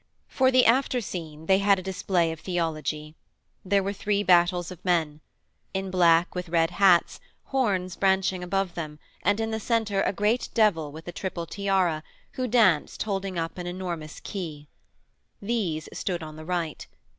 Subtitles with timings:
[0.27, 3.13] For the after scene they had a display of theology.
[3.63, 5.21] There were three battles of men.
[5.75, 10.49] In black with red hats, horns branching above them and in the centre a great
[10.55, 12.01] devil with a triple tiara,
[12.31, 14.67] who danced holding up an enormous key.
[15.39, 16.87] These stood on the right.